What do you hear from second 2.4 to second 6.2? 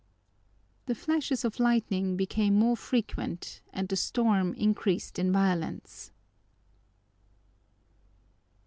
more frequent and the storm increased in violence.